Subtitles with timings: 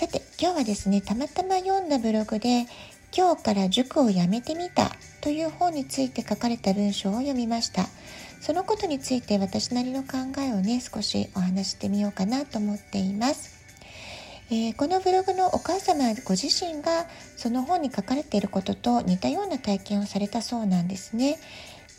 [0.00, 2.64] さて今日はですねたまたま読んだブログで
[3.14, 7.86] 「今日から塾をやめてみた」という本について書かれた文章を読みました。
[8.40, 13.62] そのことについて私なりの考えをね少しお話してみようかなと思っています、
[14.50, 21.38] えー、このブログのお母様ご自身がその本に書かれていることと似たような体験をされたそうなんですね。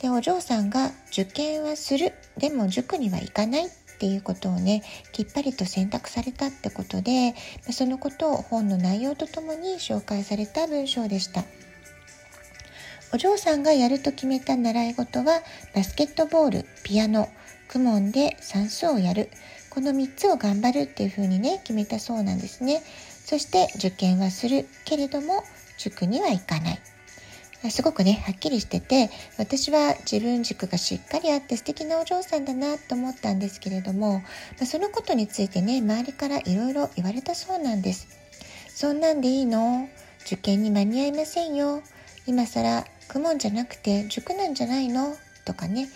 [0.00, 2.14] でお嬢さんが受験はする。
[2.38, 3.68] でも塾には行かない。
[4.00, 4.82] っていうことをね
[5.12, 7.34] きっぱりと選択されたってことで
[7.70, 11.44] そのことを本の内容とともに紹介された文章でした。
[13.12, 15.42] お嬢さんがやると決めた習い事は
[15.74, 17.28] バスケットボールピアノ
[17.70, 19.28] 公文で算数をやる。
[19.68, 22.82] この3つを頑張るっていうふうにね決めたそうなんですね。
[23.26, 25.44] そして受験はするけれども
[25.76, 26.78] 塾には行かない。
[27.68, 34.22] すごくね、はっきりしてて、私は自分軸がしっかりあって素敵なお嬢さんだなと思ったんですけれども、
[34.64, 38.08] そのことについてね、周りからいろいろ言われたそうなんです。
[38.68, 39.88] そんなんでいいの？
[40.24, 41.82] 受験に間に合いませんよ。
[42.26, 45.14] 今更、公文じゃなくて塾なんじゃないの？
[45.44, 45.88] とかね。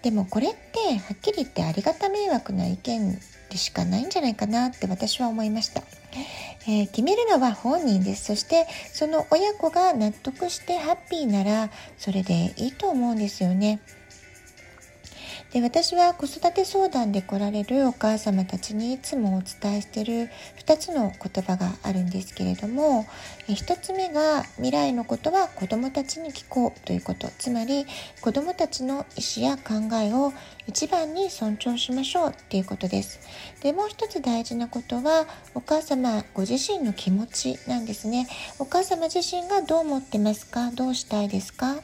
[0.00, 3.18] でもこれってはっきり言ってありがた迷惑な意見
[3.50, 5.82] でしかないんじゃないかなって私は思いました。
[6.68, 8.26] えー、決めるのは本人です。
[8.26, 13.80] そしてその親子が納得してハッピーならそれでいいと思うんですよね。
[15.52, 23.06] で私は子育て相談で来られるお母様たちにいつもお伝えしてる2つの言葉があるんですけれども
[23.46, 27.28] 1つ目が未来のことは子どもたちに聞こうということ。
[27.38, 27.86] つまり
[28.20, 30.34] 子どもたちの意思や考えを
[30.66, 33.18] 一番に尊重しましょうっていうことです。
[33.62, 38.28] でもう一つ大事なことはお母様ご自身の気持ちなんですね。
[38.58, 40.70] お母様自身がどう思ってますか？
[40.72, 41.72] どうしたいですか？
[41.72, 41.78] っ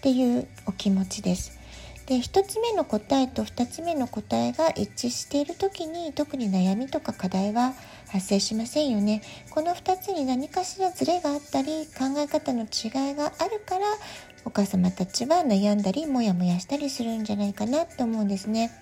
[0.00, 1.59] ていうお気持ちです。
[2.10, 7.72] で1つ目の答えと2つ目の答えが一致している時に特に悩みとか課題は
[8.08, 9.22] 発生しませんよね。
[9.50, 13.86] この2つに何かしらズレがあったり考え方の違いがあるから
[14.44, 18.72] お母様たちは悩んだりモヤモヤしたりするんじゃないかなって思うんですね。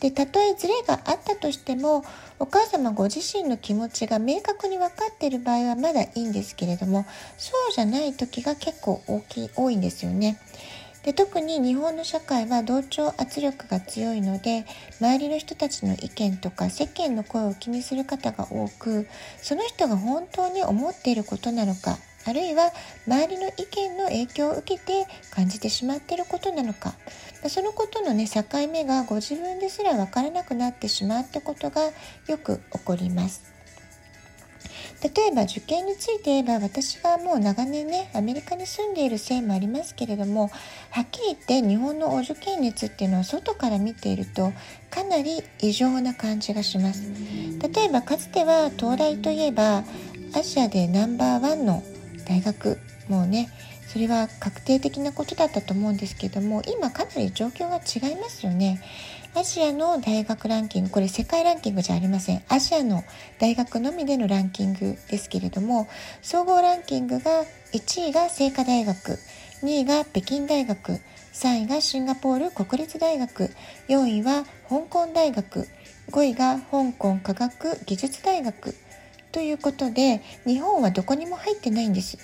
[0.00, 2.02] でたとえズレがあったとしても
[2.38, 7.04] お母様ご自身の気持ちが明確に分かっている場合はまだいいんですけれども
[7.36, 10.40] そうじゃない時が結構大きい多いんですよね。
[11.08, 14.66] で特に日本の社会は同調圧力が強いので
[15.00, 19.06] 周りの人たちの意見とか世間の声を気にする方が多く
[19.38, 21.96] その人が本当に思っていることなのか
[22.26, 22.72] あるいは
[23.06, 26.92] 周りの意見の影響を受けて感じてしまっていることなのか
[27.48, 31.84] そのことのね境目がご自分ですら分からなくなってしまうってことが
[32.26, 33.57] よく起こります。
[35.02, 40.50] 例えば受験について言えば私はもう長年ねアメリカに住んでいるせいもありますけれども
[40.90, 44.52] はっきり言って日本のお受験熱っていうのは外から見ていると
[44.90, 47.12] かなり異常な感じがします。
[47.74, 49.84] 例えばかつては東大といえば
[50.34, 51.82] アジアでナンバーワンの
[52.26, 53.48] 大学もうね
[53.88, 58.80] それは確定的なことだったと思うんですけども今かなり状況が違いますよね。
[59.34, 62.42] アジアの大学ランキングこれ世界ランキングじゃありません。
[62.48, 63.02] アジアの
[63.38, 65.88] 大学のみでのランキングですけれども
[66.22, 69.18] 総合ランキングが1位が清華大学
[69.62, 71.00] 2位が北京大学
[71.32, 73.50] 3位がシンガポール国立大学
[73.88, 75.66] 4位は香港大学
[76.10, 78.74] 5位が香港科学技術大学
[79.32, 82.18] ということで日本はどこにも入ってないんです。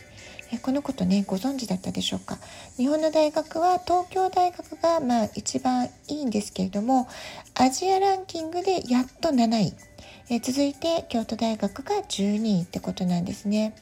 [0.53, 2.39] えこのことねご存知だったでしょうか？
[2.77, 7.09] 日本の大学は東京大学がまあ一番いいんですけれども
[7.55, 9.75] アジアランキングでやっと7位
[10.31, 13.75] え続いて京都大学が12位ってことなんですね。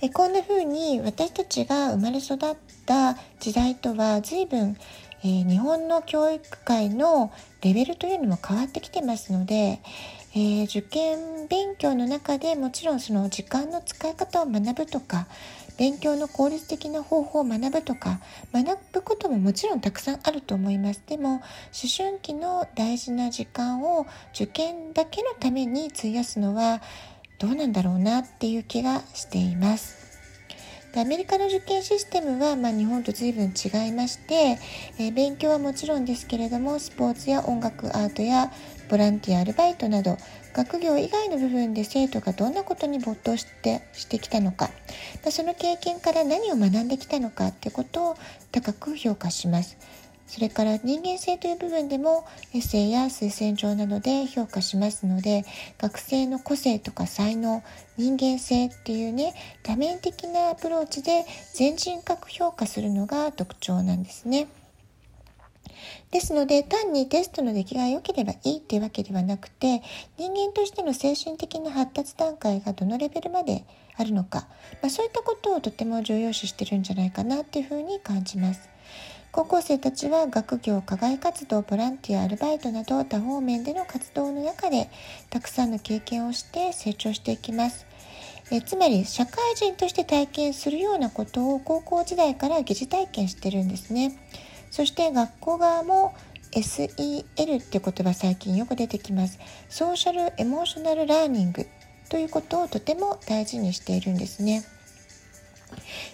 [0.00, 2.38] えこんな風に私たちが生まれ育っ
[2.86, 4.76] た時代とは随分、
[5.24, 7.32] え、日本の教育界の
[7.62, 9.80] レベルというのも変わってきてますので、
[10.36, 15.28] えー、受験勉強の中でもちろんその時間の使い方を学ぶとか
[15.76, 18.20] 勉強の効率的な方法を学ぶとか
[18.52, 21.02] 学ぶことももちろんたくさんあると思います。
[21.06, 21.42] でも思
[21.96, 26.82] 春期の大事な時間を受験だけのために費やすのは
[27.38, 30.04] どうなんだろうなっていう気がしています。
[30.94, 34.60] でアメリカの受験システムは、まあ、日本と随分違いまして、
[34.96, 38.52] えー、勉強はもちろんですけれどもスポーツや音楽アートや
[38.88, 40.16] ボランティアアルバイトなど
[40.52, 44.70] 学業以外の部分で生徒がどんなことに没頭してしてきたのか、
[45.22, 48.16] まあ、その経験から何を学んできたのかってことを
[48.52, 49.76] 高く評価します。
[50.26, 55.44] それから人間性という部分でもエッセイや推薦状などで評価しますので
[55.78, 57.62] 学生の個性とか才能
[57.98, 64.48] 人間性っていうね多面的なアプローチで全人格評価するのが特徴なんですね。
[66.10, 69.82] ですので単にテストの出来が良ければいいっていうわけではなくて
[70.18, 73.64] 人間としての精神的な発達段階がどのレベルまで
[73.96, 74.46] あるのか、
[74.82, 78.68] まあ、そういったことをとても重要視してるんじゃないかなっていうふうに感じます。
[79.34, 84.88] 高校生たちは学業、課外活動、ボランティア、アルバイトなど多方面での活動の中で
[85.28, 87.84] たくさんの経験をして成長していきます。
[88.52, 94.16] えつまり社会人として体験するようなことを高校時代から疑似体験してるんですね。
[94.74, 96.16] そして学校側も
[96.50, 99.38] SEL って言葉最近よく出てきます。
[99.68, 101.68] ソーシャル・エモーショナル・ラーニング
[102.08, 104.64] ということをとても大事にしているんですね。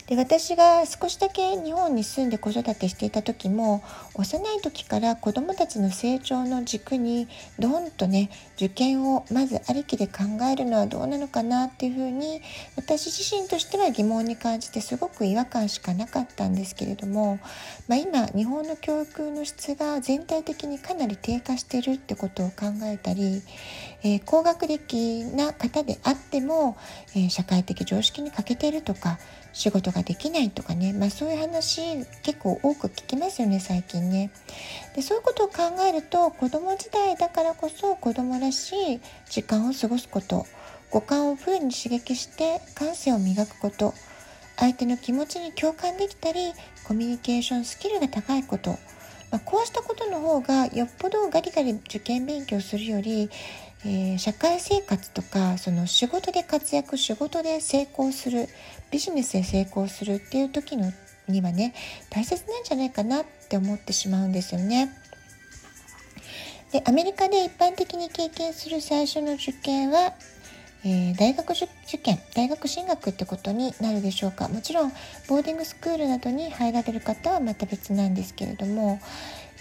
[0.06, 3.82] で私が少しだけ日本に住んで子育てしていた時も
[4.14, 7.28] 幼い時から子どもたちの成長の軸に
[7.58, 12.40] ドンとね受験をまずありきで考えるのはどうなのかなっていうふうに
[12.76, 17.38] 私自身としては疑問に感じてすごく違和感しかなかったんですけれども、
[17.88, 23.42] まあ、今日本の教育の質が全体的にかなり低下してるってことを考えたり、
[24.02, 26.76] えー、高学歴な方であっても、
[27.14, 29.18] えー、社会的常識に欠けているとか
[29.60, 31.82] 仕事ができないとかね、まあ、そういう話
[32.22, 34.30] 結構多く聞きますよね最近ね。
[34.96, 35.54] でそういうことを考
[35.86, 40.46] えると子供時代だからこそ子供らしい時間を過ごすこと
[40.90, 43.92] 五感をフルに刺激して感性を磨くこと
[44.56, 46.54] 相手の気持ちに共感できたり
[46.84, 48.78] コミュニケーションスキルが高いこと。
[49.30, 53.30] まあ、こうしたことの方がよっぽどガリガリ受験勉強するより
[53.84, 58.46] えー、社会生活とかその仕事で活躍仕事で成功する
[58.90, 60.92] ビジネスで成功するっていう時の
[61.28, 61.72] にはね
[62.10, 64.92] 大切なんじゃないかなって思ってしまうんですよね。
[66.72, 70.12] でアメリカで一般的に経験する最初の受験は、
[70.84, 71.66] えー、大学受
[71.98, 74.92] 験大学進学ってことになるでしょうかもちろん
[75.28, 79.00] ボーディングスクールなどに入られる方はまた別なんですけれども、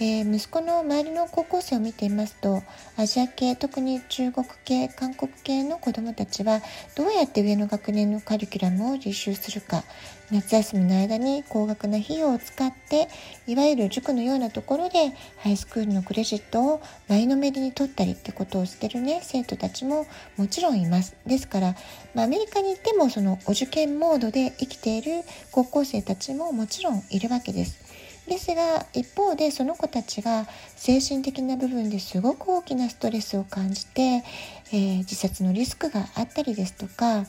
[0.02, 2.64] えー、息子の周りの高校生を見ていますと
[2.96, 6.62] アジア系特に中国系韓国系の子どもたちは
[6.96, 9.84] どうやって上の学年のカリキュラムを実習するか
[10.32, 13.10] 夏休みの間に高額な費用を使って
[13.46, 20.06] いわゆる塾のようなところでハイスクールのクレジットを前のめりに取ったりってことをしてるね生徒たちも
[20.38, 21.76] もちろんいますですから、
[22.14, 27.89] まあ、アメリカに行ってもそのお受験モードで生きている高校生たちももちろんいるわけです。
[28.30, 30.46] ですが一方でその子たちが
[30.76, 37.26] 精神的な部分ですごく大きなストレスを感じて、えー、自殺のリスクがあったりですとか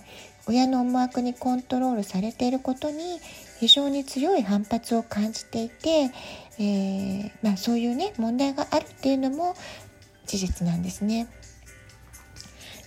[0.46, 3.18] 親の思惑にコントロールされていることに
[3.58, 6.10] 非常に強い反発を感じていて、
[6.58, 9.54] えー、まあ、そういうね問題があるっていうのも
[10.26, 11.28] 事実なんですね。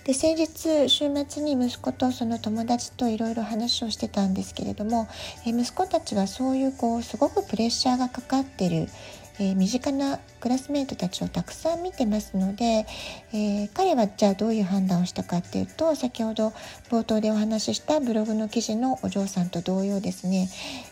[0.04, 5.08] で先日週末に息子とその友達といろいろ話をしてたんですけれども、
[5.46, 8.88] え息子たちはそういうこうすごくプレッシャーがかかってる
[9.38, 12.86] えー、身近なクラスメートたちをたくさん見てますので、
[13.32, 16.52] えー、彼はじゃあどういう判断をしたかっていうと先ほど
[16.90, 20.48] 冒頭でお話ししたブログの記事のお嬢さんと同様ですね、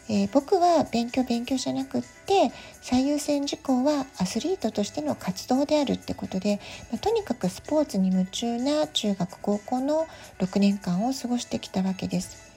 [0.08, 6.58] えー、僕は勉強勉強じゃなくって最優先事項はアスリートとしての活動であるってことで、
[6.90, 10.06] まあ、とにかくスポーツに夢中な中学高校の
[10.38, 12.52] 6年間を過ごしてきたわけです。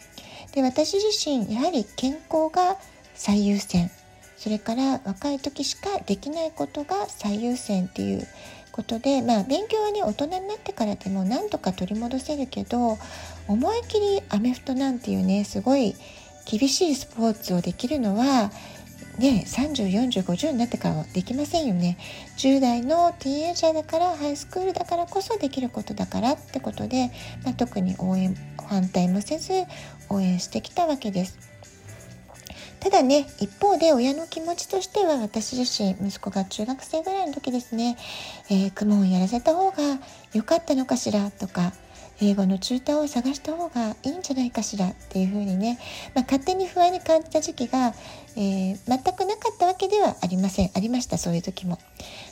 [0.54, 2.78] で私自身やはり健康が
[3.14, 3.92] 最優先
[4.46, 8.28] それから若い時しかできないことが最優先っていう
[8.72, 13.00] ことでまあ勉強はね大人になってからでも何とか取り戻せるけど
[13.48, 15.96] 思い切りアメフトなんていうねすごい
[16.46, 18.52] 厳しいスポーツをできるのは
[19.18, 21.98] ね、304050になってからはできませんよね
[22.38, 27.10] 10代のティーンエイジャーだからハイスクールだからこそできることだからってことで、
[27.44, 28.36] まあ、特に応援
[28.68, 29.54] 反対もせず
[30.10, 31.55] 応援してきたわけです。
[32.86, 37.98] ただね一方で親の気持ちとしては私自身息子が中学生ぐらいの時ですね、
[38.52, 39.78] えー、クモンやらせた方が
[40.36, 41.74] 良かったのかしらとか
[42.22, 45.80] 英語の中途を探した方がいいんじゃないかしらっていうふうにね、
[46.14, 47.96] まあ、勝手に不安に感じた時期が、
[48.38, 50.70] えー、全くなかったわけではありません。
[50.76, 51.80] ありましたそういう時も。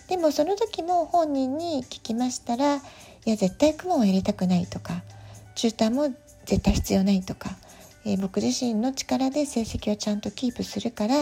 [0.08, 2.80] でもその時も本人に聞きましたらい
[3.26, 5.02] や絶対クモンをやりたくないとか
[5.56, 6.14] 中途も
[6.46, 7.58] 絶対必要ないとか
[8.06, 11.16] えー、僕自身の力で成績をちゃんとキープするから、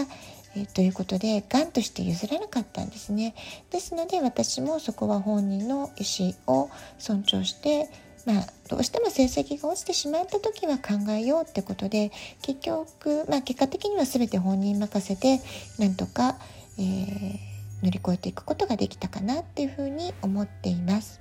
[0.55, 3.35] えということでがんとして譲らなかったんですね
[3.69, 6.69] ですので私もそこは本人の意思を
[7.00, 7.89] 尊重して
[8.25, 12.11] まあ、どうしても成績が落ちてしまった時は考えようってことで
[12.41, 15.41] 結局、まあ、結果的には全て本人任せて
[15.79, 16.38] なんとか、
[16.77, 17.38] えー、
[17.83, 21.19] 乗り越えていくことができたかなっていうふうに思っています。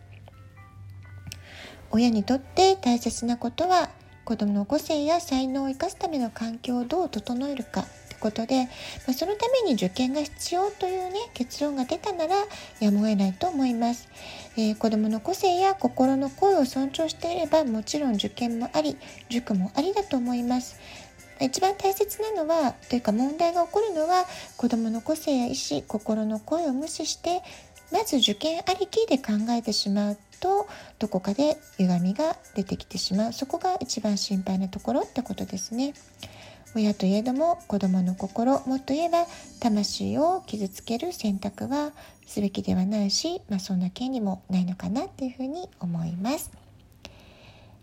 [1.93, 3.91] 親にとって大切なことは
[4.31, 7.85] 子どもの個性や才能を生かすための環境をどう整えるか
[8.21, 8.71] ことで、ま
[9.09, 12.37] あ、そのために受験が必要というね結論が出たなら
[12.79, 14.09] やむを得ないと思います、
[14.57, 18.97] えー、子どもの個性や心の声を尊重していればもちろん受験もあり
[19.31, 20.79] 塾もありだと思います。
[21.41, 24.27] 一番大切なのはというか問題が起こるのは
[24.59, 27.41] 子どもの個性や意思心の声を無視して
[27.91, 30.19] まず受験ありきで考えてしまう。
[30.41, 30.67] と
[30.99, 35.95] どこかで歪みが出てきてしまうそこが一番心配なところってことですね。
[36.75, 39.27] 親といえども子供の心もっと言えば
[39.59, 41.93] 魂を傷つける選択は
[42.27, 46.51] すべきではないし、まあ、そんな権利もないのかなっていうふうに思います。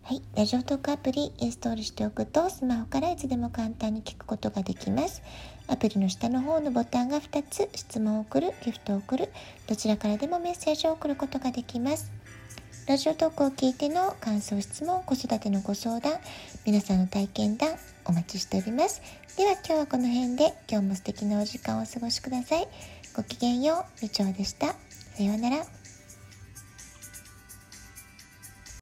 [0.08, 5.22] はい、ラジオトークアプリインストールしておくとスマホからいつでも簡単に聞くことができます。
[5.66, 9.30] アプリの下の方のボタンが2つ質問を送る、ギフトを送る
[9.66, 12.17] どちらからでもメッセージを送ることができます。
[12.88, 16.14] ラジオトークを聞いての感想、質問、子育てのご相談、
[16.64, 17.74] 皆さんの体験談
[18.06, 19.02] お待ちしております。
[19.36, 22.66] では今日はこの辺で今日も素敵なお時間をお過ごしください。
[23.14, 24.68] ごきげんよう、みちょうでした。
[24.68, 25.77] さようなら。